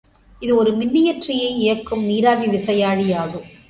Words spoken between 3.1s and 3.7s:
ஆகும்.